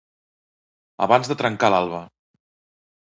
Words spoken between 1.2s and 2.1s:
de trencar l'alba.